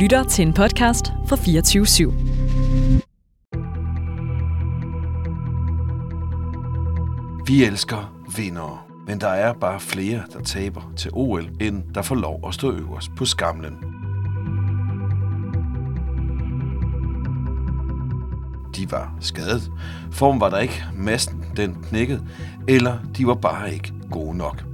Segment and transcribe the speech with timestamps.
[0.00, 2.10] lytter til en podcast fra 24 /7.
[7.46, 12.14] Vi elsker vindere, men der er bare flere, der taber til OL, end der får
[12.14, 13.76] lov at stå øverst på skamlen.
[18.76, 19.72] De var skadet,
[20.12, 22.26] form var der ikke, massen den knækkede,
[22.68, 24.64] eller de var bare ikke gode nok.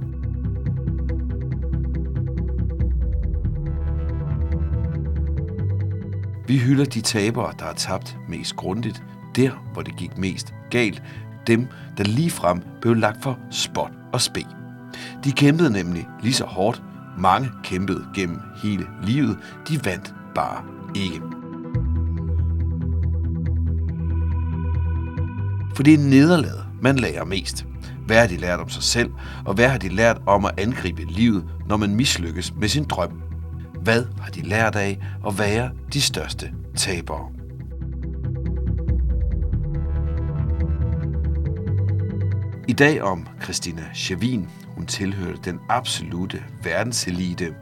[6.47, 9.03] Vi hylder de tabere, der har tabt mest grundigt,
[9.35, 11.03] der hvor det gik mest galt,
[11.47, 14.45] dem, der lige frem blev lagt for spot og spe.
[15.23, 16.81] De kæmpede nemlig lige så hårdt.
[17.17, 19.37] Mange kæmpede gennem hele livet.
[19.69, 20.63] De vandt bare
[20.95, 21.21] ikke.
[25.75, 27.65] For det er nederlaget, man lærer mest.
[28.05, 29.11] Hvad har de lært om sig selv,
[29.45, 33.26] og hvad har de lært om at angribe livet, når man mislykkes med sin drøm?
[33.87, 37.31] Hvad har de lært af at være de største tabere?
[42.67, 44.49] I dag om Christina Chavin.
[44.75, 47.55] Hun tilhørte den absolute verdenselite.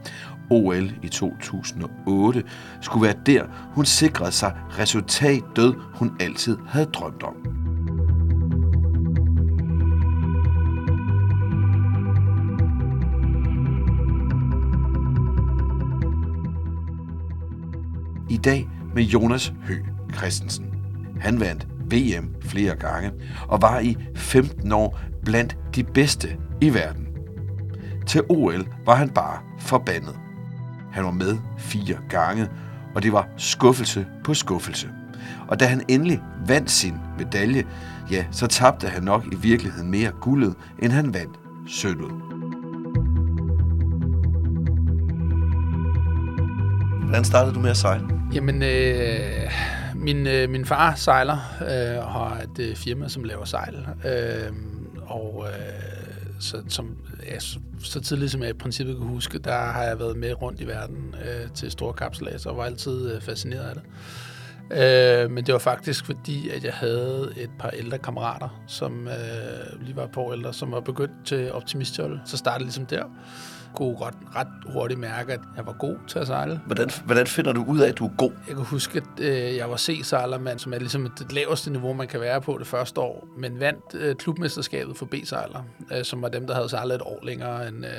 [0.50, 2.44] OL i 2008
[2.80, 7.55] skulle være der, hun sikrede sig resultat død, hun altid havde drømt om.
[18.46, 19.74] Dag med Jonas Hø
[20.16, 20.66] Christensen.
[21.20, 23.12] Han vandt VM flere gange
[23.48, 26.28] og var i 15 år blandt de bedste
[26.60, 27.06] i verden.
[28.06, 30.18] Til OL var han bare forbandet.
[30.92, 32.48] Han var med fire gange,
[32.94, 34.88] og det var skuffelse på skuffelse.
[35.48, 37.64] Og da han endelig vandt sin medalje,
[38.10, 41.38] ja, så tabte han nok i virkeligheden mere guldet, end han vandt
[41.68, 42.10] sølvet.
[47.02, 48.15] Hvordan startede du med at sejle?
[48.34, 49.50] Jamen, øh,
[49.94, 53.86] min, øh, min far sejler øh, og har et øh, firma, som laver sejl.
[54.04, 54.52] Øh,
[55.06, 55.96] og øh,
[56.40, 59.98] så, som, ja, så, så tidligt som jeg i princippet kan huske, der har jeg
[59.98, 63.74] været med rundt i verden øh, til store kapselager, og var altid øh, fascineret af
[63.74, 63.82] det.
[64.70, 69.82] Øh, men det var faktisk fordi, at jeg havde et par ældre kammerater, som øh,
[69.82, 72.20] lige var på ældre, som var begyndt til optimistjolle.
[72.24, 73.04] Så startede ligesom der
[73.76, 76.60] kunne ret, ret hurtigt mærke, at jeg var god til at sejle.
[76.66, 78.32] Hvordan, hvordan finder du ud af, at du er god?
[78.48, 82.08] Jeg kan huske, at øh, jeg var C-sejlermand, som er ligesom det laveste niveau, man
[82.08, 86.28] kan være på det første år, men vandt øh, klubmesterskabet for B-sejler, øh, som var
[86.28, 87.92] dem, der havde sejlet et år længere end, øh,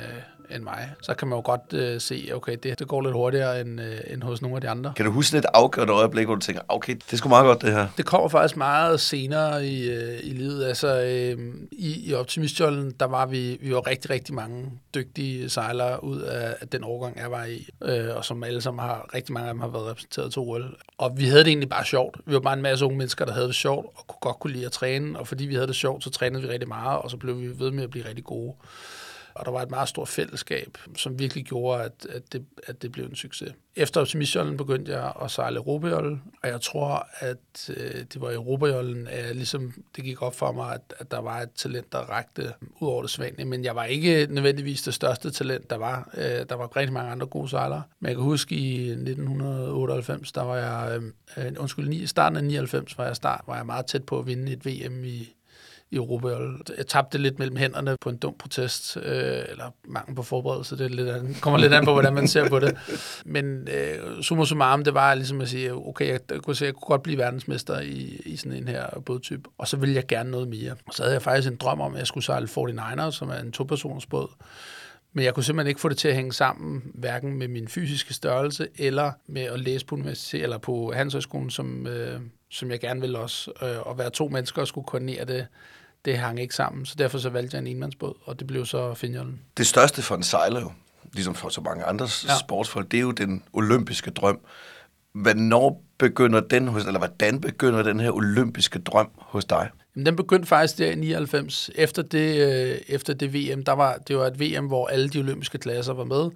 [0.50, 0.90] end mig.
[1.02, 3.98] Så kan man jo godt øh, se, okay, det, det går lidt hurtigere end, øh,
[4.06, 4.92] end hos nogle af de andre.
[4.96, 7.62] Kan du huske et afgørende øjeblik, hvor du tænker, okay, det er sgu meget godt
[7.62, 7.88] det her?
[7.96, 10.64] Det kommer faktisk meget senere i, øh, i livet.
[10.64, 16.04] Altså, øh, i, i Optimistjollen, der var vi, vi var rigtig, rigtig mange dygtige sejlere
[16.04, 19.32] ud af, af den årgang, jeg var i, øh, og som alle sammen har, rigtig
[19.32, 20.76] mange af dem har været repræsenteret til OL.
[20.98, 22.16] Og vi havde det egentlig bare sjovt.
[22.26, 24.52] Vi var bare en masse unge mennesker, der havde det sjovt, og kunne godt kunne
[24.52, 27.10] lide at træne, og fordi vi havde det sjovt, så trænede vi rigtig meget, og
[27.10, 28.52] så blev vi ved med at blive rigtig gode
[29.38, 32.92] og der var et meget stort fællesskab, som virkelig gjorde, at, at, det, at det
[32.92, 33.52] blev en succes.
[33.76, 38.34] Efter optimistjollen begyndte jeg at sejle Europajolle, og jeg tror, at øh, det var i
[38.34, 41.98] Europajollen, at ligesom det gik op for mig, at, at der var et talent, der
[41.98, 46.10] rakte ud over det svanlige, Men jeg var ikke nødvendigvis det største talent, der var.
[46.16, 47.82] Øh, der var rigtig mange andre gode sejlere.
[48.00, 51.00] Men jeg kan huske, i 1998, der var jeg,
[51.36, 54.26] øh, undskyld, i starten af 99 var jeg, start, var jeg meget tæt på at
[54.26, 55.34] vinde et VM i,
[55.90, 56.28] i Europa.
[56.78, 60.78] Jeg tabte lidt mellem hænderne på en dum protest, øh, eller mangel på forberedelse.
[60.78, 62.76] Det er lidt an, kommer lidt an på, hvordan man ser på det.
[63.24, 66.74] Men øh, summa summarum, det var ligesom at sige, okay, jeg, jeg kunne, se, jeg
[66.74, 70.30] kunne godt blive verdensmester i, i sådan en her bådtype, og så ville jeg gerne
[70.30, 70.72] noget mere.
[70.86, 73.38] Og så havde jeg faktisk en drøm om, at jeg skulle sejle 49er, som er
[73.38, 74.28] en to-personers båd.
[75.12, 78.14] Men jeg kunne simpelthen ikke få det til at hænge sammen, hverken med min fysiske
[78.14, 83.00] størrelse, eller med at læse på universitet, eller på Handelshøjskolen, som, øh, som jeg gerne
[83.00, 83.52] ville også.
[83.62, 85.46] Øh, og være to mennesker og skulle koordinere det,
[86.04, 86.86] det hang ikke sammen.
[86.86, 89.40] Så derfor så valgte jeg en enmandsbåd, og det blev så Finjollen.
[89.56, 90.72] Det største for en sejler jo,
[91.12, 92.38] ligesom for så mange andre ja.
[92.38, 94.40] sportsfolk, det er jo den olympiske drøm.
[95.12, 99.70] Hvornår begynder den hos, eller hvordan begynder den her olympiske drøm hos dig?
[99.96, 101.70] Jamen, den begyndte faktisk der i 99.
[101.74, 105.18] Efter det, øh, efter det VM, der var, det var et VM, hvor alle de
[105.18, 106.30] olympiske klasser var med.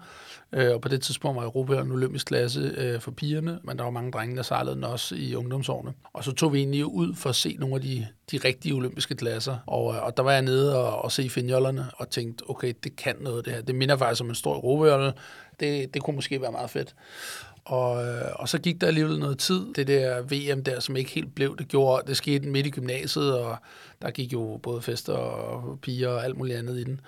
[0.55, 3.85] Øh, og på det tidspunkt var Europa en olympisk klasse øh, for pigerne, men der
[3.85, 5.93] var mange drenge, der sejlede den også i ungdomsårene.
[6.13, 9.15] Og så tog vi egentlig ud for at se nogle af de, de rigtige olympiske
[9.15, 9.57] klasser.
[9.67, 12.97] Og, øh, og der var jeg nede og, og se finjollerne og tænkte, okay, det
[12.97, 13.63] kan noget det her.
[13.63, 15.13] Det minder faktisk om en stor Europajolle.
[15.61, 16.95] Det, det kunne måske være meget fedt.
[17.65, 19.67] Og, øh, og så gik der alligevel noget tid.
[19.75, 23.39] Det der VM der, som ikke helt blev, det gjorde, det skete midt i gymnasiet,
[23.39, 23.57] og
[24.03, 27.01] der gik jo både fester og piger og alt muligt andet i den.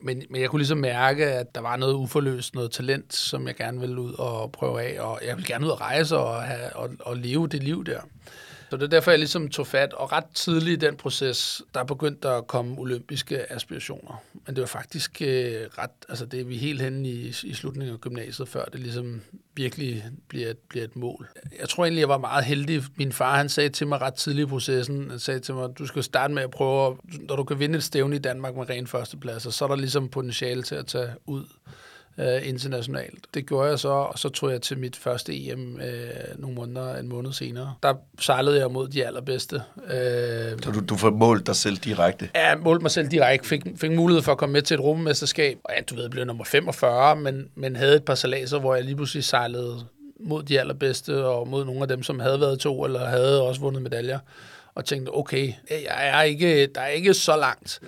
[0.00, 3.56] Men, men jeg kunne ligesom mærke, at der var noget uforløst, noget talent, som jeg
[3.56, 6.76] gerne ville ud og prøve af, og jeg ville gerne ud og rejse og, have,
[6.76, 8.00] og, og leve det liv der.
[8.70, 11.84] Så det er derfor, jeg ligesom tog fat, og ret tidligt i den proces, der
[11.84, 14.22] begyndte der at komme olympiske aspirationer.
[14.46, 17.94] Men det var faktisk øh, ret, altså det er vi helt henne i, i slutningen
[17.94, 19.22] af gymnasiet, før det ligesom
[19.54, 21.28] virkelig bliver et, bliver et mål.
[21.60, 22.82] Jeg tror egentlig, jeg var meget heldig.
[22.96, 25.86] Min far, han sagde til mig ret tidligt i processen, han sagde til mig, du
[25.86, 26.96] skal starte med at prøve,
[27.28, 30.08] når du kan vinde et stævne i Danmark med ren førsteplads, så er der ligesom
[30.08, 31.44] potentiale til at tage ud
[32.18, 33.26] øh, internationalt.
[33.34, 36.96] Det gjorde jeg så, og så tog jeg til mit første EM øh, nogle måneder,
[36.96, 37.74] en måned senere.
[37.82, 39.62] Der sejlede jeg mod de allerbedste.
[39.90, 42.28] Øh, så du, du får målt dig selv direkte?
[42.34, 43.48] Ja, målte mig selv direkte.
[43.48, 45.58] Fik, fik mulighed for at komme med til et rummesterskab.
[45.64, 48.74] Og ja, du ved, jeg blev nummer 45, men, men havde et par salaser, hvor
[48.74, 49.86] jeg lige pludselig sejlede
[50.20, 53.60] mod de allerbedste, og mod nogle af dem, som havde været to, eller havde også
[53.60, 54.18] vundet medaljer
[54.74, 57.80] og tænkte, okay, jeg er ikke, der er ikke så langt.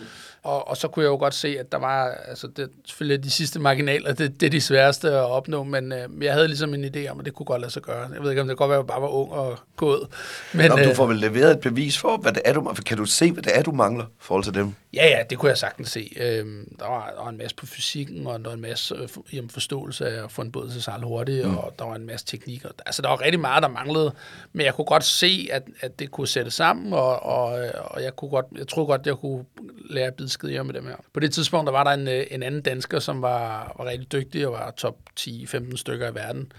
[0.45, 3.31] Og, og så kunne jeg jo godt se, at der var, altså det, selvfølgelig de
[3.31, 6.85] sidste marginaler, det, det er de sværeste at opnå, men øh, jeg havde ligesom en
[6.85, 8.09] idé om, at det kunne godt lade sig gøre.
[8.15, 10.09] Jeg ved ikke, om det godt være, at jeg bare var ung og gået.
[10.53, 12.97] Men, Nå, du øh, får vel leveret et bevis for, hvad det er, du, kan
[12.97, 14.75] du se, hvad det er, du mangler i forhold til dem?
[14.95, 16.13] Ja, ja, det kunne jeg sagtens se.
[16.17, 18.95] Øhm, der, var, der var en masse på fysikken, og der var en masse
[19.33, 21.57] øh, forståelse af at få en båd til sig hurtigt, mm.
[21.57, 22.69] og der var en masse teknikker.
[22.87, 24.13] Altså, der var rigtig meget, der manglede,
[24.53, 27.45] men jeg kunne godt se, at, at det kunne sætte sammen, og, og,
[27.85, 29.45] og jeg, kunne godt, jeg tror godt, jeg kunne
[29.91, 30.97] lære at bide skide med dem her.
[31.13, 34.13] På det tidspunkt, der var der en, øh, en anden dansker, som var, var rigtig
[34.13, 36.53] dygtig, og var top 10-15 stykker i verden.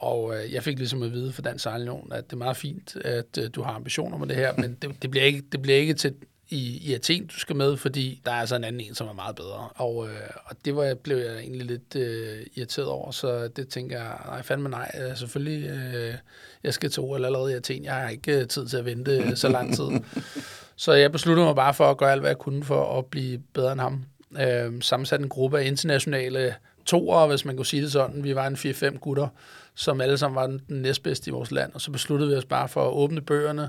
[0.00, 2.96] Og øh, jeg fik ligesom at vide fra Dansk Sejlunion, at det er meget fint,
[2.96, 5.78] at øh, du har ambitioner med det her, men det, det, bliver ikke, det bliver
[5.78, 6.14] ikke til
[6.52, 9.12] i, i Athen, du skal med, fordi der er altså en anden en, som er
[9.12, 9.68] meget bedre.
[9.74, 13.98] Og, øh, og det var, blev jeg egentlig lidt øh, irriteret over, så det tænker
[13.98, 16.14] jeg, nej, fandme nej, øh, selvfølgelig, øh,
[16.64, 19.12] jeg skal til OL allerede i Athen, jeg har ikke øh, tid til at vente
[19.12, 19.84] øh, så lang tid
[20.82, 23.38] så jeg besluttede mig bare for at gøre alt, hvad jeg kunne for at blive
[23.38, 24.04] bedre end ham.
[24.40, 26.54] Øh, sammensat en gruppe af internationale
[26.86, 28.24] toer, hvis man kunne sige det sådan.
[28.24, 29.28] Vi var en 4-5 gutter,
[29.74, 32.68] som alle sammen var den næstbedste i vores land, og så besluttede vi os bare
[32.68, 33.68] for at åbne bøgerne,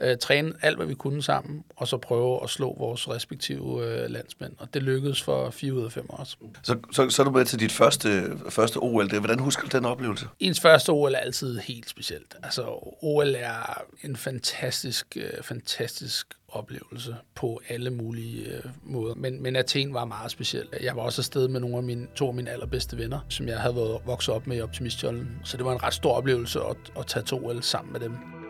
[0.00, 4.10] øh, træne alt, hvad vi kunne sammen, og så prøve at slå vores respektive øh,
[4.10, 4.52] landsmænd.
[4.58, 6.24] Og det lykkedes for 4 ud af 5 år.
[6.62, 9.10] Så, så, så er du med til dit første, første OL.
[9.10, 9.18] Det.
[9.18, 10.26] Hvordan husker du den oplevelse?
[10.40, 12.36] Ens første OL er altid helt specielt.
[12.42, 12.62] Altså,
[13.02, 19.14] OL er en fantastisk, øh, fantastisk oplevelse på alle mulige øh, måder.
[19.14, 20.68] Men, men Athen var meget speciel.
[20.80, 23.58] Jeg var også afsted med nogle af mine, to af mine allerbedste venner, som jeg
[23.58, 25.28] havde været vokset op med i Optimistjollen.
[25.44, 28.41] Så det var en ret stor oplevelse at, at tage to OL sammen med dem.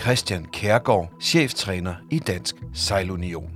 [0.00, 3.50] Christian Kærgaard, cheftræner i Dansk Sejlunion.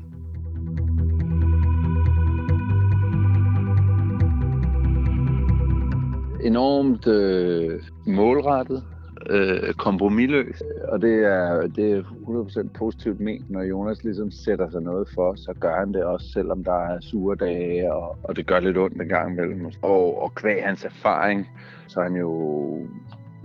[6.44, 8.85] Enormt øh, målrettet,
[9.31, 14.83] øh, kompromilløs, og det er, det er 100% positivt ment, når Jonas ligesom sætter sig
[14.83, 18.47] noget for, så gør han det også, selvom der er sure dage, og, og det
[18.47, 19.67] gør lidt ondt en gang imellem.
[19.83, 21.49] Og, og kvæg hans erfaring,
[21.87, 22.31] så er han jo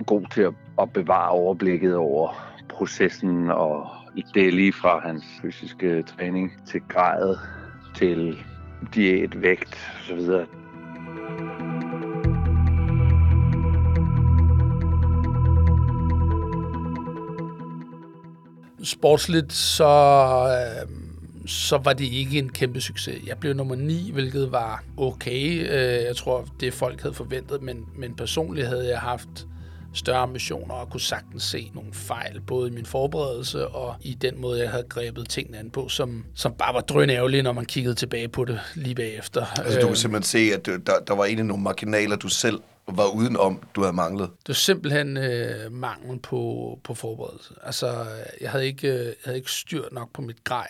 [0.05, 3.87] god til at, at bevare overblikket over processen og
[4.33, 7.37] det er lige fra hans fysiske træning til grad
[7.95, 8.37] til
[8.95, 10.45] diæt, vægt osv.
[18.83, 19.83] Sportsligt så,
[20.47, 20.89] øh,
[21.47, 23.27] så var det ikke en kæmpe succes.
[23.27, 25.59] Jeg blev nummer 9, hvilket var okay.
[25.59, 29.47] Øh, jeg tror, det folk havde forventet, men, men personligt havde jeg haft
[29.97, 34.41] større ambitioner og kunne sagtens se nogle fejl, både i min forberedelse og i den
[34.41, 37.65] måde, jeg havde grebet tingene an på, som, som bare var drøn ærgerlige, når man
[37.65, 39.45] kiggede tilbage på det lige bagefter.
[39.45, 42.59] Altså du kan øh, simpelthen se, at der, der var egentlig nogle marginaler, du selv
[42.87, 44.29] var udenom, du havde manglet?
[44.29, 47.53] Det var simpelthen øh, mangel på, på forberedelse.
[47.63, 48.05] Altså,
[48.41, 50.67] jeg havde, ikke, jeg havde ikke styr nok på mit grej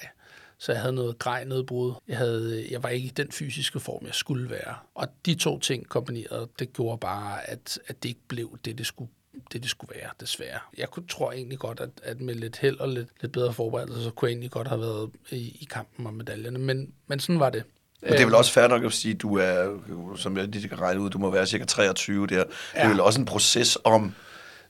[0.60, 1.94] så jeg havde noget grej nedbrud.
[2.08, 4.76] Jeg, havde, jeg var ikke i den fysiske form, jeg skulle være.
[4.96, 8.86] Og de to ting kombineret, det gjorde bare, at, at det ikke blev det, det
[8.86, 9.12] skulle
[9.54, 10.60] det, det skulle være, desværre.
[10.78, 14.04] Jeg kunne, tror egentlig godt, at, at med lidt held og lidt, lidt bedre forberedelse,
[14.04, 16.60] så kunne jeg egentlig godt have været i, i kampen om medaljerne.
[16.60, 17.64] Men, men sådan var det.
[18.02, 19.78] Men det er vel også fair nok at sige, at du er,
[20.16, 22.36] som jeg lige kan regne ud, du må være cirka 23 der.
[22.36, 22.42] Ja.
[22.42, 24.14] Det er vel også en proces om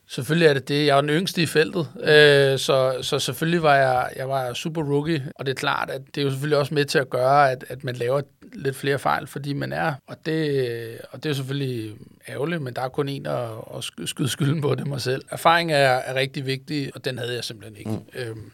[0.10, 0.86] Selvfølgelig er det det.
[0.86, 4.84] Jeg var den yngste i feltet, øh, så, så selvfølgelig var jeg, jeg var super
[4.84, 7.52] rookie, og det er klart, at det er jo selvfølgelig også med til at gøre,
[7.52, 8.22] at, at man laver
[8.54, 11.96] lidt flere fejl, fordi man er, og det, og det er selvfølgelig
[12.30, 15.22] ærgerligt, men der er kun en at, at skyde skylden på, det mig selv.
[15.32, 17.92] Erfaring er, er rigtig vigtig, og den havde jeg simpelthen ikke.
[17.92, 18.06] Mm.
[18.14, 18.52] Øhm,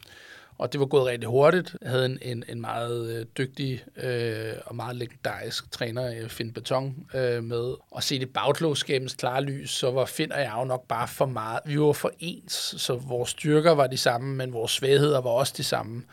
[0.57, 1.75] og det var gået rigtig hurtigt.
[1.81, 6.53] Jeg havde en, en, en meget øh, dygtig øh, og meget legendarisk træner, øh, Finn
[6.53, 7.73] Beton, øh, med.
[7.91, 11.25] Og se det bagklogskabens klare lys, så var Finn og jeg jo nok bare for
[11.25, 11.59] meget.
[11.65, 15.53] Vi var for ens, så vores styrker var de samme, men vores svagheder var også
[15.57, 16.03] de samme.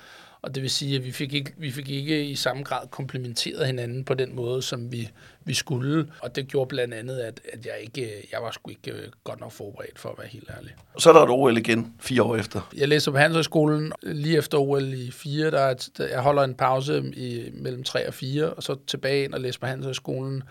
[0.42, 3.66] Og det vil sige, at vi fik ikke, vi fik ikke i samme grad komplementeret
[3.66, 5.08] hinanden på den måde, som vi,
[5.44, 6.06] vi skulle.
[6.22, 9.40] Og det gjorde blandt andet, at, at jeg, ikke, jeg var sgu ikke øh, godt
[9.40, 10.70] nok forberedt, for at være helt ærlig.
[10.98, 12.70] Så er der et OL igen, fire år efter.
[12.76, 15.50] Jeg læste på Handelshøjskolen lige efter OL i 4.
[15.50, 18.76] Der, er et- der, jeg holder en pause i, mellem 3 og 4, og så
[18.86, 20.42] tilbage ind og læser på Handelshøjskolen.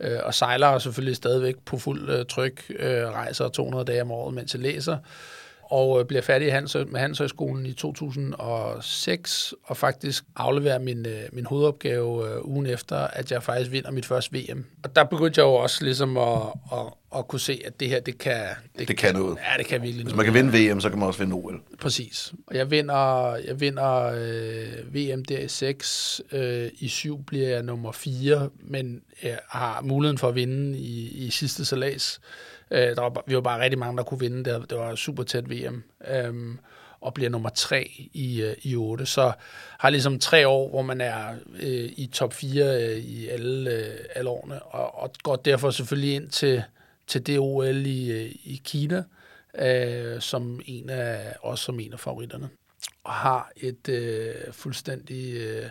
[0.00, 4.34] Øh, og sejler selvfølgelig stadigvæk på fuld øh, tryk, øh, rejser 200 dage om året,
[4.34, 4.98] mens jeg læser
[5.70, 11.46] og øh, bliver færdig Hans, med Handelshøjskolen i 2006, og faktisk afleverer min, øh, min
[11.46, 14.64] hovedopgave øh, ugen efter, at jeg faktisk vinder mit første VM.
[14.84, 16.42] Og der begyndte jeg jo også ligesom at,
[16.72, 16.78] at,
[17.16, 18.46] at kunne se, at det her, det kan...
[18.78, 19.36] Det kan noget.
[19.36, 21.60] Ja, det kan virkelig Hvis man kan vinde VM, så kan man også vinde OL.
[21.80, 22.32] Præcis.
[22.46, 26.20] Og jeg vinder, jeg vinder øh, VM der i 6.
[26.32, 31.26] Øh, I 7 bliver jeg nummer 4, men jeg har muligheden for at vinde i,
[31.26, 32.20] i sidste salas.
[32.74, 34.44] Øh, der var, vi var bare rigtig mange, der kunne vinde.
[34.44, 35.82] Det, det var super tæt VM.
[36.08, 36.56] Øh,
[37.00, 39.06] og bliver nummer 3 i, øh, i 8.
[39.06, 39.32] Så
[39.78, 43.98] har ligesom tre år, hvor man er øh, i top 4 øh, i alle, øh,
[44.14, 46.62] alle årene, og, og går derfor selvfølgelig ind til,
[47.06, 49.04] til det OL i, øh, i Kina,
[49.58, 52.48] øh, som en af, også som en af favoritterne.
[53.04, 55.66] Og har et øh, fuldstændig øh,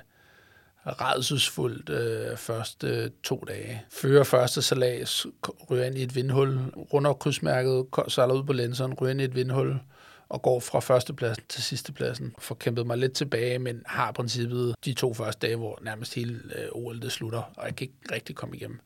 [0.86, 3.82] redselsfuldt øh, første øh, to dage.
[3.92, 5.25] Fører første salas,
[5.72, 6.60] ryger ind i et vindhul,
[6.94, 9.80] runder krydsmærket, sejler ud på lænseren, ryger ind i et vindhul,
[10.34, 12.36] og går fra førstepladsen til sidstepladsen.
[12.40, 16.16] Får kæmpet mig lidt tilbage, men har i princippet de to første dage, hvor nærmest
[16.16, 18.80] hele øh, OL det slutter, og jeg kan ikke rigtig komme igennem.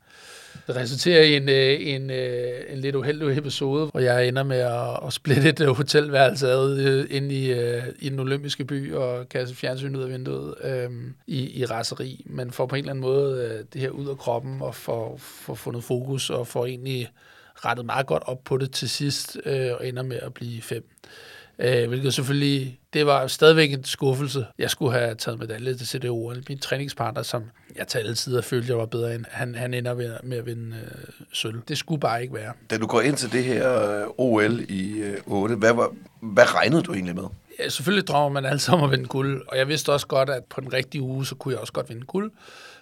[0.68, 4.58] Det resulterer i en, øh, en, øh, en lidt uheldig episode, hvor jeg ender med
[4.58, 8.94] at, at splitte et øh, hotelværelse ad øh, ind i, øh, i den olympiske by
[8.94, 10.89] og kaste fjernsyn ud af vinduet øh,
[11.27, 12.25] i, i raseri.
[12.25, 15.18] Men får på en eller anden måde øh, det her ud af kroppen og får,
[15.18, 17.10] får fundet fokus og får egentlig
[17.56, 20.89] rettet meget godt op på det til sidst øh, og ender med at blive fem.
[21.59, 24.45] Øh, hvilket selvfølgelig, det var stadigvæk en skuffelse.
[24.57, 26.33] Jeg skulle have taget medalje til CDO.
[26.49, 27.43] Min træningspartner, som
[27.75, 30.45] jeg til alle tider følte, jeg var bedre end, han, han ender med, med at
[30.45, 31.61] vinde øh, sølv.
[31.67, 32.53] Det skulle bare ikke være.
[32.69, 36.55] Da du går ind til det her øh, OL i øh, 8, hvad, var, hvad
[36.55, 37.23] regnede du egentlig med?
[37.59, 40.43] Ja, selvfølgelig drømmer man altid om at vinde guld, og jeg vidste også godt, at
[40.45, 42.31] på den rigtige uge, så kunne jeg også godt vinde guld.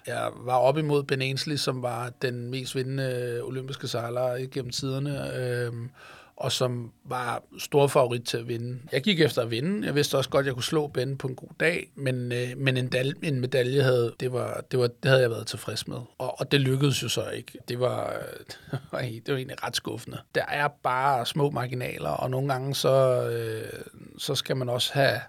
[0.08, 5.36] Jeg var op imod Ben Ainsley, som var den mest vindende olympiske sejler gennem tiderne,
[5.38, 5.90] øhm,
[6.38, 8.80] og som var stor favorit til at vinde.
[8.92, 9.86] Jeg gik efter at vinde.
[9.86, 12.58] Jeg vidste også godt, at jeg kunne slå Ben på en god dag, men, øh,
[12.58, 15.88] men en, dal, en medalje havde, det, var, det, var, det havde jeg været tilfreds
[15.88, 15.98] med.
[16.18, 17.60] Og, og det lykkedes jo så ikke.
[17.68, 18.14] Det var,
[18.94, 20.18] øh, det var egentlig ret skuffende.
[20.36, 23.84] Der er bare små marginaler, og nogle gange så, øh,
[24.18, 25.20] så skal man også have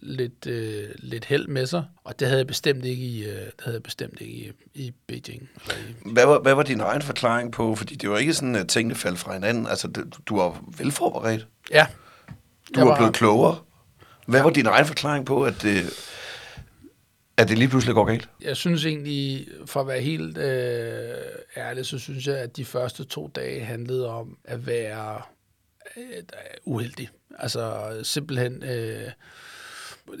[0.00, 3.52] lidt, øh, lidt held med sig, og det havde jeg bestemt ikke i, øh, det
[3.62, 5.48] havde jeg bestemt ikke i, i Beijing.
[5.66, 7.74] I, Hvad var, hvad var din egen forklaring på?
[7.74, 9.66] Fordi det var ikke sådan, at tingene faldt fra hinanden.
[9.66, 11.46] Altså, det, du var velforberedt.
[11.70, 11.86] ja,
[12.74, 13.58] Du var- blevet klogere.
[14.26, 15.84] Hvad var din egen forklaring på, at det,
[17.36, 18.28] at det lige pludselig går galt?
[18.40, 21.14] jeg synes egentlig, for at være helt øh,
[21.56, 25.22] ærlig, så synes jeg, at de første to dage handlede om at være
[25.96, 26.02] øh,
[26.64, 27.08] uheldig.
[27.38, 29.10] Altså simpelthen øh,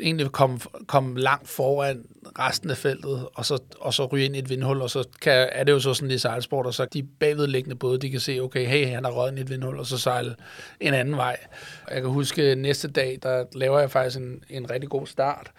[0.00, 2.04] egentlig komme kom langt foran
[2.38, 5.48] resten af feltet, og så, og så ryge ind i et vindhul, og så kan,
[5.52, 8.40] er det jo så sådan i sejlsport, og så de bagvedliggende både, de kan se,
[8.40, 10.34] okay, hey, han har røget ind i et vindhul, og så sejle
[10.80, 11.36] en anden vej.
[11.86, 15.50] Og jeg kan huske, næste dag, der laver jeg faktisk en, en rigtig god start,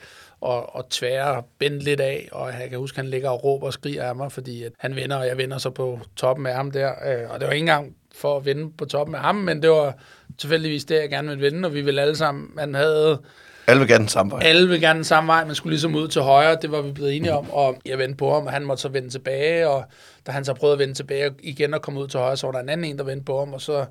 [0.41, 3.73] og, og tværer Ben lidt af, og jeg kan huske, han ligger og råber og
[3.73, 6.71] skriger af mig, fordi at han vinder, og jeg vinder så på toppen af ham
[6.71, 6.91] der.
[7.05, 9.69] Øh, og det var ikke engang for at vinde på toppen af ham, men det
[9.69, 9.97] var
[10.37, 13.21] tilfældigvis det, jeg gerne ville vinde, og vi ville alle sammen, man havde
[13.67, 14.41] alle vil gerne den samme vej.
[14.43, 16.91] alle vil gerne den samme vej, man skulle ligesom ud til højre, det var vi
[16.91, 19.83] blevet enige om, og jeg vendte på ham, og han måtte så vende tilbage, og
[20.27, 22.51] da han så prøvede at vende tilbage igen og komme ud til højre, så var
[22.51, 23.85] der en anden en, der vendte på ham, og så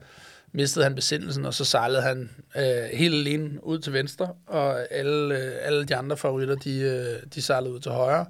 [0.53, 5.35] mistede han besindelsen, og så sejlede han øh, helt alene ud til venstre, og alle,
[5.39, 8.27] øh, alle de andre favoritter, de, øh, de sejlede ud til højre.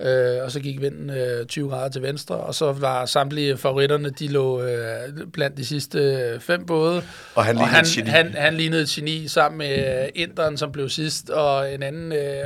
[0.00, 4.10] Øh, og så gik vinden øh, 20 grader til venstre, og så var samtlige favoritterne,
[4.10, 7.02] de lå øh, blandt de sidste øh, fem både.
[7.34, 8.10] Og han og lignede han, et geni.
[8.10, 12.12] han, han lignede et geni sammen med øh, Inderen, som blev sidst, og en anden...
[12.12, 12.44] Øh,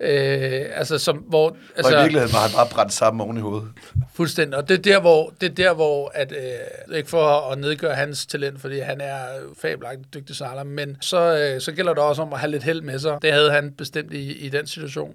[0.00, 3.40] øh, altså, som, hvor, Og altså, i virkeligheden var han bare brændt sammen oven i
[3.40, 3.68] hovedet.
[4.14, 4.58] Fuldstændig.
[4.58, 7.94] Og det er der, hvor, det er der, hvor at, øh, ikke for at nedgøre
[7.94, 9.24] hans talent, fordi han er
[9.60, 12.80] fabelagtigt dygtig sejler, men så, øh, så gælder det også om at have lidt held
[12.80, 13.18] med sig.
[13.22, 15.14] Det havde han bestemt i, i den situation.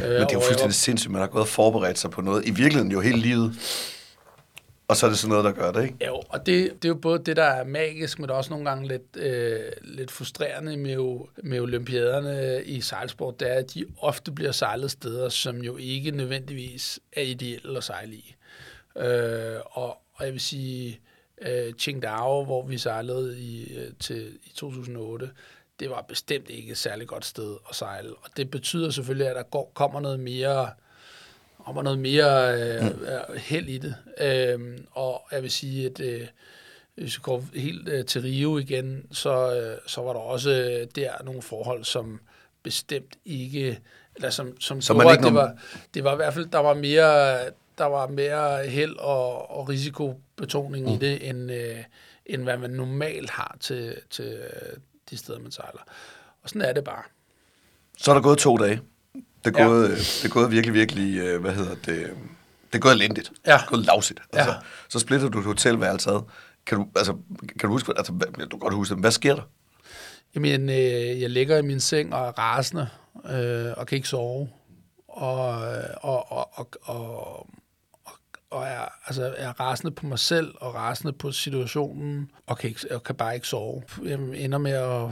[0.00, 2.46] Øh, Men det er jo fuldstændig sindssygt, man har gået og forberedt sig på noget.
[2.46, 3.52] I virkeligheden jo hele livet.
[4.88, 6.06] og så er det sådan noget, der gør det, ikke?
[6.06, 8.88] Jo, og det, det er jo både det, der er magisk, men også nogle gange
[8.88, 14.52] lidt, øh, lidt frustrerende med, med olympiaderne i sejlsport, det er, at de ofte bliver
[14.52, 18.34] sejlet steder, som jo ikke nødvendigvis er ideelle at sejle i.
[18.96, 21.00] Øh, og, og jeg vil sige,
[21.42, 25.30] øh, Qingdao, hvor vi sejlede i, øh, til, i 2008,
[25.80, 28.10] det var bestemt ikke et særligt godt sted at sejle.
[28.10, 30.70] Og det betyder selvfølgelig, at der går, kommer noget mere
[31.66, 33.38] kommer noget mere øh, mm.
[33.38, 33.94] held i det.
[34.20, 36.26] Øh, og jeg vil sige, at øh,
[36.94, 40.86] hvis vi går helt øh, til Rio igen, så, øh, så var der også øh,
[40.96, 42.20] der nogle forhold, som
[42.62, 43.80] bestemt ikke,
[44.16, 45.56] eller som, som Så gjorde, at det, var,
[45.94, 47.44] det var i hvert fald, der var mere,
[47.78, 50.92] der var mere held og, og risikobetoning mm.
[50.92, 51.78] i det, end, øh,
[52.26, 54.38] end hvad man normalt har til, til
[55.10, 55.80] de steder, man sejler.
[56.42, 57.02] Og sådan er det bare.
[57.98, 58.80] Så er der gået to dage.
[59.44, 59.66] Det er Ja.
[59.66, 59.94] gået, ja.
[59.94, 62.08] det er gået virkelig, virkelig, øh, hvad hedder det, øh,
[62.72, 63.32] det er gået elendigt.
[63.46, 63.52] Ja.
[63.52, 64.20] Det er gået lavsigt.
[64.32, 64.56] Altså, Ja.
[64.88, 66.20] Så splitter du et hotelværelse ad.
[66.66, 67.12] Kan du, altså,
[67.58, 69.42] kan du huske, altså, du kan godt huske det, hvad sker der?
[70.34, 72.88] Jamen, øh, jeg ligger i min seng og er rasende,
[73.30, 74.48] øh, og kan ikke sove.
[75.08, 75.48] Og,
[76.02, 77.46] og, og, og, og,
[78.50, 82.80] og, er, altså, er rasende på mig selv, og rasende på situationen, og kan, ikke,
[82.90, 83.82] og kan bare ikke sove.
[84.04, 85.10] Jeg ender med at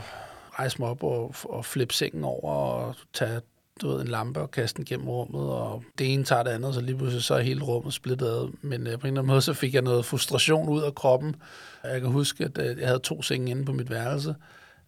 [0.59, 3.41] rejse mig op og, og flippe sengen over, og tage
[3.81, 6.75] du ved, en lampe og kaste den gennem rummet, og det ene tager det andet,
[6.75, 8.49] så lige pludselig så er hele rummet splittet ad.
[8.63, 11.37] Men øh, på en eller anden måde, så fik jeg noget frustration ud af kroppen.
[11.85, 14.35] Jeg kan huske, at øh, jeg havde to senge inde på mit værelse,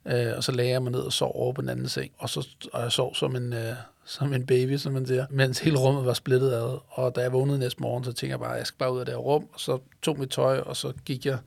[0.07, 2.31] øh, og så lagde jeg mig ned og sov over på den anden seng, og,
[2.31, 5.79] så, og jeg sov som en, øh, som en baby, som man siger, mens hele
[5.79, 6.79] rummet var splittet ad.
[6.89, 9.01] Og da jeg vågnede næste morgen, så tænkte jeg bare, at jeg skal bare ud
[9.01, 11.39] af det her rum, og så tog mit tøj, og så gik jeg,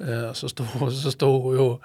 [0.00, 1.78] øh, og så stod, så stod jo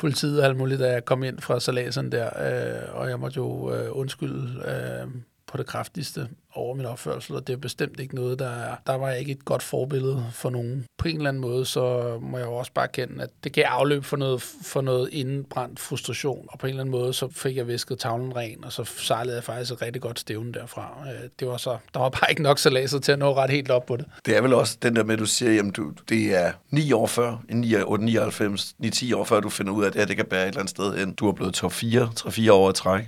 [0.00, 3.36] politiet og alt muligt, da jeg kom ind fra salaseren der, øh, og jeg måtte
[3.36, 5.10] jo øh, undskylde øh,
[5.46, 6.28] på det kraftigste
[6.62, 8.52] over min opførsel, og det er bestemt ikke noget, der
[8.86, 10.84] der var ikke et godt forbillede for nogen.
[10.98, 13.64] På en eller anden måde, så må jeg jo også bare kende, at det gav
[13.64, 17.56] afløb for noget, for noget indbrændt frustration, og på en eller anden måde, så fik
[17.56, 21.04] jeg visket tavlen ren, og så sejlede jeg faktisk et rigtig godt stævne derfra.
[21.06, 23.70] Øh, det var så, der var bare ikke nok salaser til at nå ret helt
[23.70, 24.04] op på det.
[24.26, 26.92] Det er vel også den der med, at du siger, jamen du, det er 9
[26.92, 30.00] år før, i 9 8, 99, 9-10 år før, du finder ud af, at det
[30.00, 31.14] her det kan bære et eller andet sted hen.
[31.14, 33.02] Du er blevet top 4, 3-4 år i træk,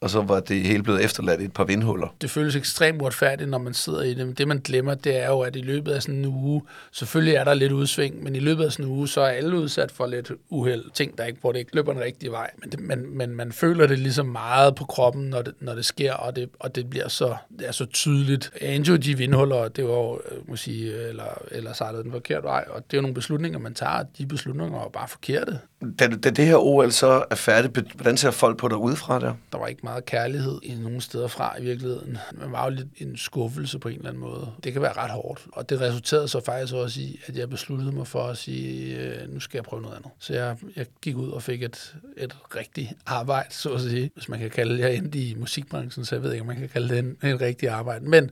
[0.00, 2.14] og så var det hele blevet efterladt i et par vindhuller.
[2.20, 4.26] det føles ekstremt uretfærdigt, når man sidder i det.
[4.26, 7.34] Men det, man glemmer, det er jo, at i løbet af sådan en uge, selvfølgelig
[7.34, 9.92] er der lidt udsving, men i løbet af sådan en uge, så er alle udsat
[9.92, 10.84] for lidt uheld.
[10.94, 12.50] Ting, der ikke, hvor det ikke løber den rigtige vej.
[12.58, 15.84] Men, det, men, men man føler det ligesom meget på kroppen, når det, når det
[15.84, 18.50] sker, og det, og det bliver så, det er så tydeligt.
[18.60, 22.64] Angel, de vindhuller, det var jo, øh, må sige, eller, eller sejlede den forkerte vej,
[22.68, 24.04] og det er jo nogle beslutninger, man tager.
[24.18, 25.58] De beslutninger var bare forkerte.
[25.98, 29.34] Da, da det her OL så er færdigt, hvordan ser folk på dig udefra der?
[29.52, 32.18] Der var ikke meget kærlighed i nogle steder fra i virkeligheden.
[32.32, 34.52] Man var jo lidt en skuffelse på en eller anden måde.
[34.64, 35.46] Det kan være ret hårdt.
[35.52, 39.34] Og det resulterede så faktisk også i, at jeg besluttede mig for at sige, øh,
[39.34, 40.10] nu skal jeg prøve noget andet.
[40.18, 44.10] Så jeg, jeg gik ud og fik et, et rigtigt arbejde, så at sige.
[44.14, 46.56] Hvis man kan kalde det, jeg endte i musikbranchen, så jeg ved ikke, om man
[46.56, 48.04] kan kalde det en, en rigtig arbejde.
[48.04, 48.30] Men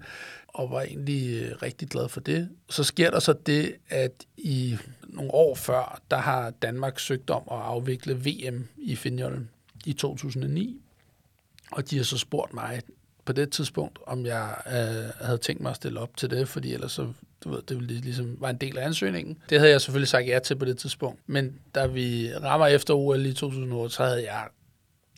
[0.55, 2.49] og var egentlig øh, rigtig glad for det.
[2.71, 7.43] Så sker der så det, at i nogle år før, der har Danmark søgt om
[7.51, 9.51] at afvikle VM i Finjolden
[9.85, 10.84] i 2009.
[11.75, 12.81] Og de har så spurgt mig
[13.25, 16.75] på det tidspunkt, om jeg øh, havde tænkt mig at stille op til det, fordi
[16.75, 17.13] ellers så,
[17.45, 19.39] du ved, det ville ligesom var en del af ansøgningen.
[19.51, 21.21] Det havde jeg selvfølgelig sagt ja til på det tidspunkt.
[21.27, 24.45] Men da vi rammer efter OL i 2008, så havde jeg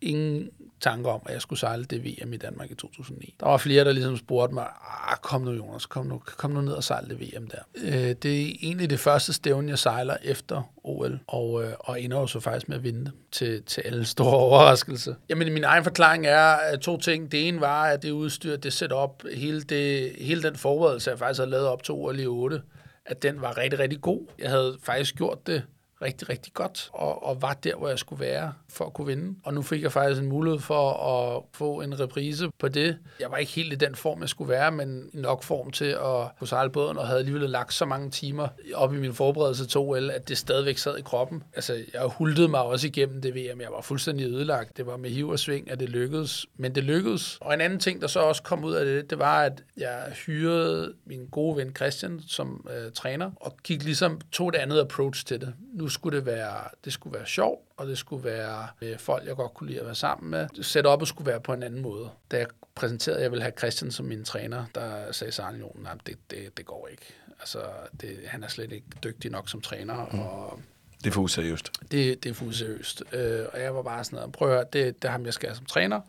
[0.02, 3.34] ingen tanker om, at jeg skulle sejle det VM i Danmark i 2009.
[3.40, 4.66] Der var flere, der ligesom spurgte mig,
[5.08, 7.58] ah, kom nu Jonas, kom nu, kom nu ned og sejle det VM der.
[7.76, 12.20] Øh, det er egentlig det første stævne, jeg sejler efter OL, og, øh, og ender
[12.20, 15.16] jo så faktisk med at vinde til, til alle store overraskelse.
[15.28, 17.32] Jamen, min egen forklaring er to ting.
[17.32, 21.38] Det ene var, at det udstyr, det setup, hele, det, hele den forberedelse, jeg faktisk
[21.38, 22.62] havde lavet op til OL i 8,
[23.06, 24.20] at den var rigtig, rigtig god.
[24.38, 25.62] Jeg havde faktisk gjort det
[26.02, 29.38] rigtig, rigtig godt, og, og var der, hvor jeg skulle være for at kunne vinde.
[29.44, 32.98] Og nu fik jeg faktisk en mulighed for at få en reprise på det.
[33.20, 36.38] Jeg var ikke helt i den form, jeg skulle være, men nok form til at
[36.38, 39.80] kunne sejle båden, og havde alligevel lagt så mange timer op i min forberedelse til
[39.80, 41.42] OL, at det stadigvæk sad i kroppen.
[41.54, 43.60] Altså, jeg hultede mig også igennem det VM.
[43.60, 44.76] Jeg var fuldstændig ødelagt.
[44.76, 46.46] Det var med hiv og sving, at det lykkedes.
[46.56, 47.38] Men det lykkedes.
[47.40, 50.12] Og en anden ting, der så også kom ud af det, det var, at jeg
[50.26, 55.26] hyrede min gode ven Christian som øh, træner, og gik ligesom, tog et andet approach
[55.26, 55.54] til det.
[55.76, 59.36] Nu skulle det være, det skulle være sjovt, og det skulle være øh, folk, jeg
[59.36, 60.46] godt kunne lide at være sammen med.
[60.54, 62.10] Setup'et skulle være på en anden måde.
[62.30, 65.76] Da jeg præsenterede, at jeg ville have Christian som min træner, der sagde Sarne Jon,
[65.82, 67.14] nej, det, det, det går ikke.
[67.40, 67.58] Altså,
[68.00, 70.18] det, han er slet ikke dygtig nok som træner, mm.
[70.18, 70.60] og
[71.04, 71.72] Det er for useriøst.
[71.90, 73.02] det, det er fuldt seriøst.
[73.12, 75.34] Øh, og jeg var bare sådan noget, prøv at høre, det, det er ham, jeg
[75.34, 76.00] skal have som træner.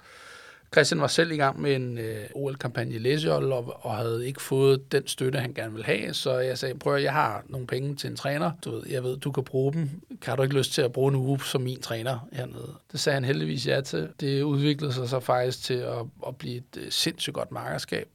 [0.73, 4.41] Christian var selv i gang med en øh, OL-kampagne i Læsjold, og, og havde ikke
[4.41, 6.13] fået den støtte, han gerne ville have.
[6.13, 8.51] Så jeg sagde, prøv at jeg har nogle penge til en træner.
[8.65, 9.89] Du ved, jeg ved, du kan bruge dem.
[10.21, 12.73] Kan du ikke lyst til at bruge en uge som min træner hernede?
[12.91, 14.09] Det sagde han heldigvis ja til.
[14.19, 18.07] Det udviklede sig så faktisk til at, at blive et øh, sindssygt godt markerskab.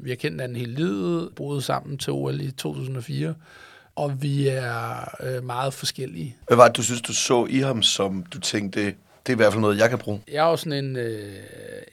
[0.00, 3.34] Vi har kendt hinanden hele livet, boet sammen til OL i 2004,
[3.96, 6.36] og vi er øh, meget forskellige.
[6.46, 8.84] Hvad var det, du synes, du så i ham, som du tænkte,
[9.26, 10.20] det er i hvert fald noget, jeg kan bruge?
[10.32, 11.34] Jeg er jo sådan en øh,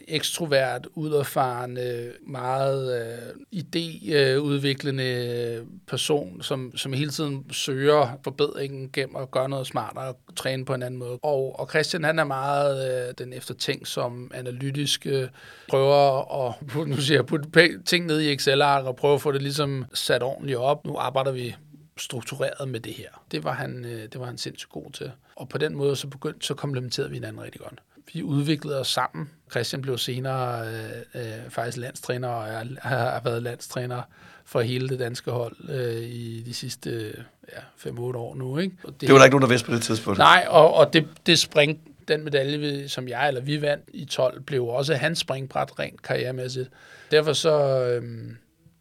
[0.09, 9.31] ekstrovert, udadfarende, meget øh, idéudviklende øh, person, som, som hele tiden søger forbedringen gennem at
[9.31, 11.19] gøre noget smartere og træne på en anden måde.
[11.23, 15.27] Og, og Christian, han er meget øh, den eftertænksom, analytiske, øh,
[15.69, 16.55] prøver at
[16.87, 20.57] nu siger putte ting ned i Excel-ark og prøve at få det ligesom sat ordentligt
[20.57, 20.85] op.
[20.85, 21.55] Nu arbejder vi
[21.97, 23.09] struktureret med det her.
[23.31, 25.11] Det var han, øh, det var han sindssygt god til.
[25.35, 27.81] Og på den måde så begyndte, så komplementerede vi hinanden rigtig godt.
[28.13, 29.29] Vi udviklede os sammen.
[29.51, 34.01] Christian blev senere øh, øh, faktisk landstræner, og jeg har været landstræner
[34.45, 37.13] for hele det danske hold øh, i de sidste
[37.55, 38.57] ja, 5-8 år nu.
[38.57, 38.75] Ikke?
[38.83, 40.17] Og det, det var der ikke nogen, der vidste på det tidspunkt.
[40.17, 44.41] Nej, og, og det, det spring, den medalje, som jeg eller vi vandt i 12,
[44.41, 46.69] blev også hans springbræt rent karrieremæssigt.
[47.11, 47.83] Derfor så...
[47.83, 48.03] Øh,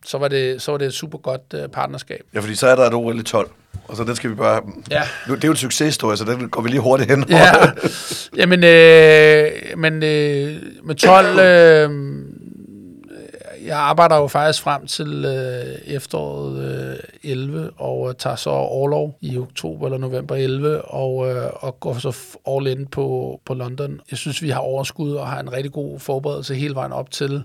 [0.05, 2.21] så var det, så var det et super godt uh, partnerskab.
[2.35, 3.51] Ja, fordi så er der et OL i 12,
[3.89, 4.63] og så den skal vi bare...
[4.91, 5.03] Ja.
[5.29, 7.53] Nu, det er jo en succeshistorie, så den går vi lige hurtigt hen Ja,
[8.37, 11.39] Jamen, øh, men øh, med 12...
[11.39, 12.25] Øh,
[13.67, 16.81] jeg arbejder jo faktisk frem til øh, efteråret
[17.23, 21.95] øh, 11, og tager så overlov i oktober eller november 11, og, øh, og går
[21.95, 22.17] så
[22.49, 24.01] all in på, på London.
[24.11, 27.43] Jeg synes, vi har overskud og har en rigtig god forberedelse hele vejen op til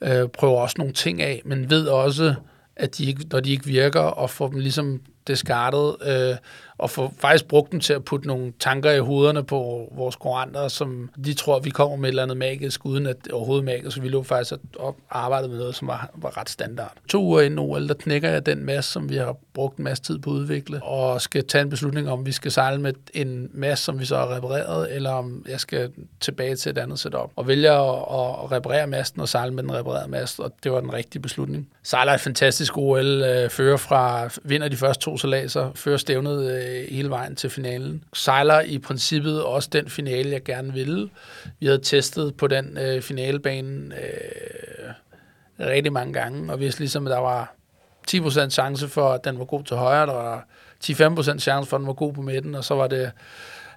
[0.00, 2.34] øh, prøver også nogle ting af, men ved også,
[2.76, 6.36] at de ikke, når de ikke virker, og får dem ligesom diskartet, øh,
[6.78, 10.68] og få faktisk brugt dem til at putte nogle tanker i hovederne på vores konkurrenter,
[10.68, 13.96] som de tror, vi kommer med et eller andet magisk, uden at det overhovedet magisk.
[13.96, 16.92] Så vi lå faktisk og arbejdede med noget, som var, var ret standard.
[17.08, 20.02] To uger inden OL, der knækker jeg den masse, som vi har brugt en masse
[20.02, 23.50] tid på at udvikle, og skal tage en beslutning om, vi skal sejle med en
[23.54, 27.30] masse, som vi så har repareret, eller om jeg skal tilbage til et andet setup.
[27.36, 30.80] Og vælger at, at reparere masten og sejle med den reparerede mast, og det var
[30.80, 31.68] den rigtige beslutning.
[31.82, 36.80] Sejler et fantastisk OL, øh, fører fra, vinder de første to salaser, fører stævnet øh,
[36.80, 38.04] øh, hele vejen til finalen.
[38.14, 41.10] Sejler i princippet også den finale, jeg gerne ville.
[41.60, 44.90] Vi havde testet på den øh, finalebane øh,
[45.60, 47.54] rigtig mange gange, og hvis ligesom der var
[48.10, 50.46] 10% chance for, at den var god til højre, der var
[50.84, 53.10] 10-15% chance for, at den var god på midten, og så var det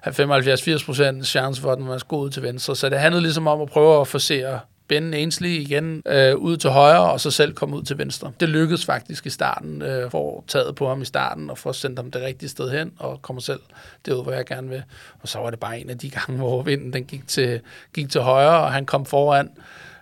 [0.06, 2.76] 75-80% chance for, at den var god til venstre.
[2.76, 6.70] Så det handlede ligesom om at prøve at forsere Ben Ainsley igen øh, ud til
[6.70, 8.32] højre, og så selv komme ud til venstre.
[8.40, 11.76] Det lykkedes faktisk i starten, øh, for taget på ham i starten, og for at
[11.76, 13.60] sende ham det rigtige sted hen, og komme selv
[14.06, 14.82] derud, hvor jeg gerne vil.
[15.22, 17.60] Og så var det bare en af de gange, hvor vinden den gik, til,
[17.94, 19.50] gik til højre, og han kom foran.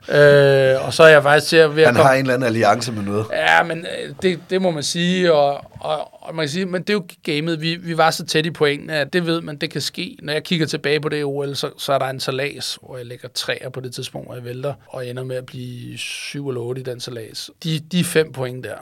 [0.08, 1.76] Øh, og så er jeg faktisk til at...
[1.76, 2.08] Ved at Han komme...
[2.08, 3.26] har en eller anden alliance med noget.
[3.32, 6.82] Ja, men øh, det, det må man sige, og, og, og man kan sige, men
[6.82, 7.60] det er jo gamet.
[7.60, 10.16] Vi, vi var så tæt i pointene, at det ved man, det kan ske.
[10.22, 13.06] Når jeg kigger tilbage på det OL, så, så er der en salas, hvor jeg
[13.06, 16.60] lægger træer på det tidspunkt, hvor jeg vælter, og ender med at blive 7 eller
[16.60, 17.50] 8 i den salas.
[17.64, 18.76] De, de fem point der,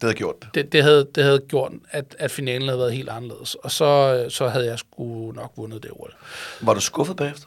[0.00, 0.48] det havde gjort det.
[0.54, 3.54] Det, det, havde, det havde gjort, at, at finalen havde været helt anderledes.
[3.54, 6.14] Og så, så havde jeg sgu nok vundet det OL.
[6.60, 7.46] Var du skuffet bagefter?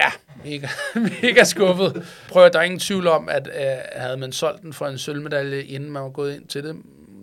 [0.00, 0.12] Ja,
[0.44, 0.68] mega,
[1.22, 2.06] mega skuffet.
[2.28, 4.98] Prøv at der er ingen tvivl om, at uh, havde man solgt den for en
[4.98, 6.76] sølvmedalje, inden man var gået ind til det,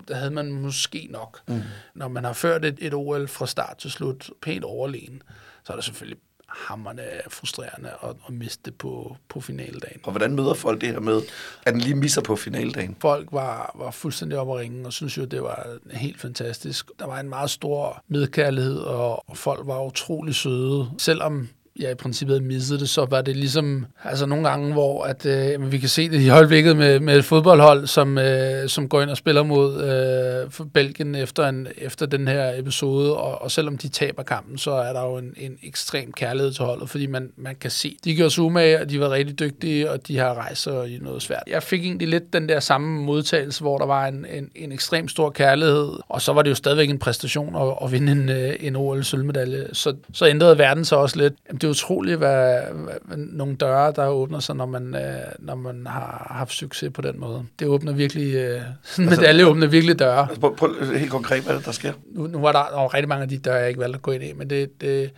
[0.08, 1.40] der havde man måske nok.
[1.48, 1.62] Mm.
[1.96, 5.22] Når man har ført et, et OL fra start til slut pænt overlegen,
[5.64, 10.00] så er det selvfølgelig hammerne frustrerende at, at miste det på, på finaldagen.
[10.04, 11.22] Og hvordan møder folk det her med,
[11.66, 12.96] at den lige misser på finaldagen?
[13.00, 16.92] Folk var, var fuldstændig oppe at ringe, og synes jo, det var helt fantastisk.
[17.00, 20.90] Der var en meget stor medkærlighed, og, og folk var utrolig søde.
[20.98, 25.26] Selvom jeg i princippet missede det, så var det ligesom, altså nogle gange, hvor at,
[25.26, 29.02] øh, vi kan se det i øjeblikket med, med et fodboldhold, som, øh, som går
[29.02, 33.52] ind og spiller mod øh, for Belgien efter, en, efter den her episode, og, og
[33.52, 37.06] selvom de taber kampen, så er der jo en, en ekstrem kærlighed til holdet, fordi
[37.06, 40.18] man, man kan se, de gjorde sig umage, og de var rigtig dygtige, og de
[40.18, 41.44] har rejst i noget svært.
[41.48, 45.08] Jeg fik egentlig lidt den der samme modtagelse, hvor der var en, en, en ekstrem
[45.08, 48.56] stor kærlighed, og så var det jo stadigvæk en præstation at, at vinde en, øh,
[48.60, 49.68] en OL-sølvmedalje.
[49.74, 51.34] Så, så ændrede verden sig også lidt.
[51.48, 52.62] Jamen, det er utroligt, hvad,
[53.06, 57.02] hvad, nogle døre, der åbner sig, når man, øh, når man har haft succes på
[57.02, 57.46] den måde.
[57.60, 60.28] Det åbner virkelig, øh, altså, medalje åbner virkelig døre.
[60.30, 61.94] Altså, prøv, helt konkret, hvad er det, der sker?
[62.12, 64.02] Nu, nu var der, der var rigtig mange af de døre, jeg ikke valgte at
[64.02, 65.12] gå ind i, men det, det,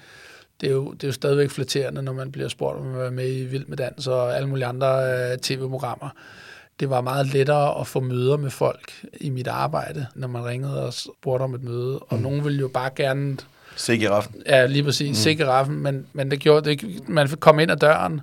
[0.61, 3.11] det er, jo, det er jo stadigvæk flatterende, når man bliver spurgt, om at være
[3.11, 6.09] med i Vild med Dans og alle mulige andre øh, tv-programmer.
[6.79, 10.85] Det var meget lettere at få møder med folk i mit arbejde, når man ringede
[10.85, 11.99] og spurgte om et møde.
[11.99, 12.23] Og mm.
[12.23, 13.37] nogen ville jo bare gerne
[13.79, 14.35] Se giraffen.
[14.45, 15.09] Ja, lige præcis.
[15.09, 15.15] Mm.
[15.15, 17.09] Se giraffen, men, men det gjorde det.
[17.09, 18.21] Man kom ind ad døren,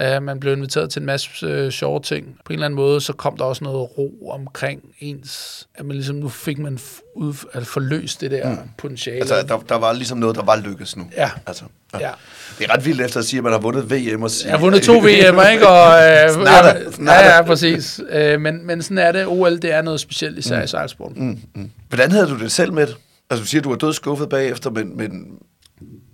[0.00, 2.26] Uh, man blev inviteret til en masse uh, sjove ting.
[2.44, 5.66] På en eller anden måde, så kom der også noget ro omkring ens...
[5.74, 6.78] At man ligesom, nu fik man
[7.14, 8.58] ud, at forløst det der mm.
[8.78, 9.18] potentiale.
[9.18, 11.04] Altså, der, der var ligesom noget, der var lykkes nu.
[11.16, 11.30] Ja.
[11.46, 11.98] Altså, ja.
[12.00, 12.10] ja.
[12.58, 14.22] Det er ret vildt efter at sige, at man har vundet VM.
[14.22, 15.68] Og sige, jeg har vundet to VM'er, ikke?
[15.68, 17.24] Og, øh, snatter, snatter.
[17.24, 18.00] Ja, ja, præcis.
[18.00, 19.26] Uh, men, men sådan er det.
[19.26, 20.64] OL, det er noget specielt, især mm.
[20.64, 21.26] i sejlsporten.
[21.26, 21.70] Mm, mm.
[21.88, 22.96] Hvordan havde du det selv med det?
[23.30, 25.38] Altså, du siger, du var død skuffet bagefter, men, men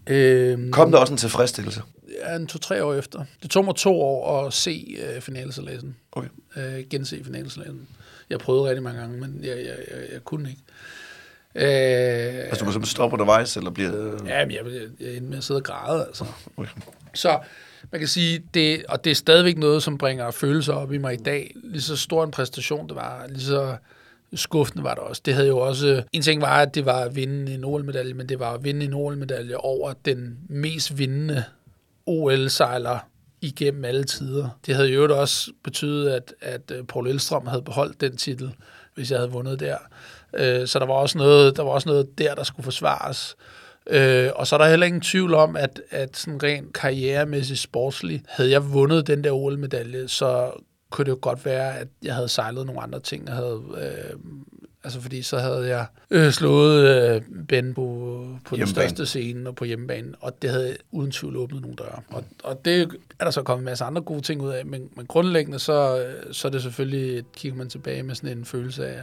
[0.06, 1.82] øhm, kom der også en tilfredsstillelse?
[2.20, 3.24] Ja, en to-tre år efter.
[3.42, 5.96] Det tog mig to år at se øh, finalesalæsen.
[6.12, 6.28] Okay.
[6.56, 7.88] Øh, gense finalesalæsen.
[8.30, 10.62] Jeg prøvede rigtig mange gange, men jeg, jeg, jeg, jeg kunne ikke.
[11.54, 13.90] Øh, altså, du må simpelthen stoppe undervejs, eller bliver...
[14.26, 16.24] Ja, men jeg, jeg, jeg endte med at sidde og græde, altså.
[16.56, 16.70] Okay.
[17.14, 17.38] Så
[17.90, 21.14] man kan sige, det, og det er stadigvæk noget, som bringer følelser op i mig
[21.14, 21.54] i dag.
[21.64, 23.76] Lige så stor en præstation det var, lige så
[24.34, 25.22] skuffende var det også.
[25.24, 26.02] Det havde jo også...
[26.12, 28.84] En ting var, at det var at vinde en OL-medalje, men det var at vinde
[28.86, 31.44] en OL-medalje over den mest vindende
[32.06, 32.98] OL-sejler
[33.40, 34.48] igennem alle tider.
[34.66, 38.54] Det havde jo også betydet, at, at øh, Paul Elstrøm havde beholdt den titel,
[38.94, 39.76] hvis jeg havde vundet der.
[40.34, 43.36] Øh, så der var også noget, der var også noget der, der skulle forsvares.
[43.86, 48.24] Øh, og så er der heller ingen tvivl om, at, at sådan rent karrieremæssigt sportsligt,
[48.28, 50.50] havde jeg vundet den der OL-medalje, så
[50.92, 53.26] kunne det jo godt være, at jeg havde sejlet nogle andre ting.
[53.26, 54.18] Jeg havde, øh,
[54.84, 59.54] altså fordi så havde jeg øh, slået øh, Ben på, på den største scene og
[59.54, 62.02] på hjemmebane, og det havde uden tvivl åbnet nogle døre.
[62.08, 62.82] Og, og det
[63.18, 66.06] er der så kommet en masse andre gode ting ud af, men, men grundlæggende så,
[66.32, 69.02] så er det selvfølgelig, kigger man tilbage med sådan en følelse af,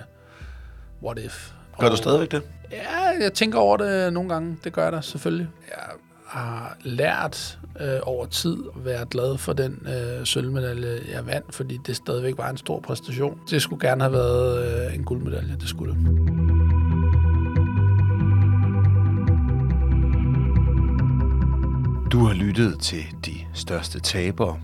[1.03, 1.51] what if?
[1.79, 2.43] Gør du stadigvæk det?
[2.71, 4.57] Ja, jeg tænker over det nogle gange.
[4.63, 5.47] Det gør jeg da selvfølgelig.
[5.69, 5.89] Jeg
[6.29, 11.79] har lært øh, over tid at være glad for den øh, sølvmedalje, jeg vandt, fordi
[11.85, 13.39] det stadigvæk var en stor præstation.
[13.49, 16.01] Det skulle gerne have været øh, en guldmedalje, det skulle det.
[22.11, 24.59] Du har lyttet til De Største Tabere.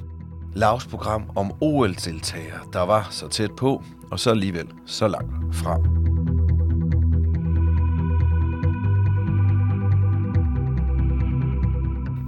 [0.53, 6.24] Lavs program om OL-deltagere, der var så tæt på, og så alligevel så langt frem.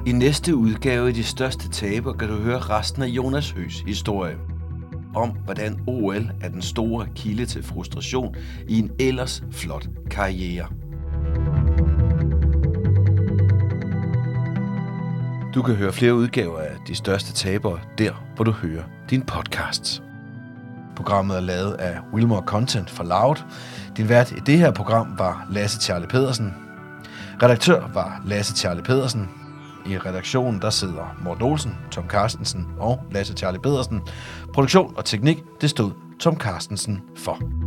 [0.08, 4.36] I næste udgave af De Største Taber kan du høre resten af Jonas Høs historie.
[5.16, 8.36] Om hvordan OL er den store kilde til frustration
[8.68, 10.68] i en ellers flot karriere.
[15.54, 20.04] Du kan høre flere udgaver af De Største Tabere der, hvor du hører din podcasts.
[20.96, 23.36] Programmet er lavet af Wilmore Content for Loud.
[23.98, 26.54] Din vært i det her program var Lasse Charlie Pedersen.
[27.44, 29.37] Redaktør var Lasse Charlie Pedersen.
[29.88, 34.02] I redaktionen der sidder Morten Olsen, Tom Carstensen og Lasse Charlie Pedersen.
[34.54, 37.67] Produktion og teknik, det stod Tom Carstensen for.